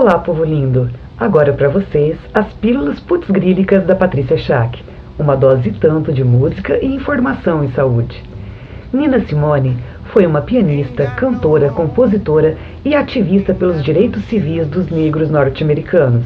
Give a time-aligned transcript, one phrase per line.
[0.00, 0.88] Olá, povo lindo!
[1.18, 4.80] Agora para vocês as pílulas putzgrílicas da Patrícia Schack,
[5.18, 8.22] uma dose tanto de música e informação em saúde.
[8.92, 9.76] Nina Simone
[10.12, 16.24] foi uma pianista, cantora, compositora e ativista pelos direitos civis dos negros norte-americanos.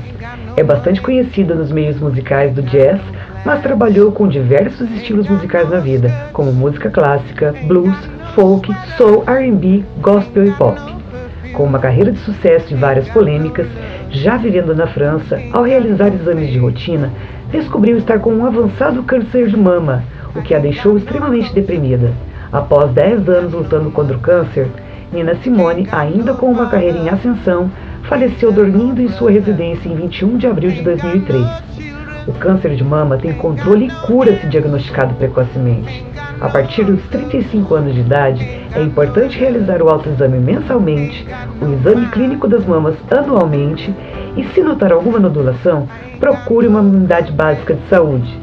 [0.54, 3.00] É bastante conhecida nos meios musicais do jazz,
[3.42, 7.96] mas trabalhou com diversos estilos musicais na vida, como música clássica, blues,
[8.34, 11.01] folk, soul, R&B, gospel e pop.
[11.52, 13.66] Com uma carreira de sucesso e várias polêmicas,
[14.10, 17.10] já vivendo na França, ao realizar exames de rotina,
[17.50, 20.02] descobriu estar com um avançado câncer de mama,
[20.34, 22.12] o que a deixou extremamente deprimida.
[22.50, 24.68] Após 10 anos lutando contra o câncer,
[25.12, 27.70] Nina Simone, ainda com uma carreira em ascensão,
[28.04, 31.91] faleceu dormindo em sua residência em 21 de abril de 2003.
[32.26, 36.06] O câncer de mama tem controle e cura se diagnosticado precocemente.
[36.40, 41.26] A partir dos 35 anos de idade, é importante realizar o autoexame mensalmente,
[41.60, 43.92] o exame clínico das mamas anualmente
[44.36, 45.88] e, se notar alguma nodulação,
[46.20, 48.40] procure uma unidade básica de saúde.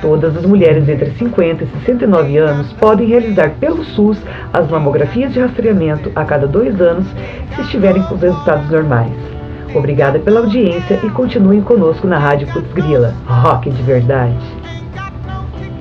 [0.00, 4.18] Todas as mulheres entre 50 e 69 anos podem realizar pelo SUS
[4.52, 7.06] as mamografias de rastreamento a cada dois anos
[7.54, 9.29] se estiverem com os resultados normais.
[9.74, 14.59] Obrigada pela audiência e continuem conosco na Rádio Putz Grila, rock de verdade.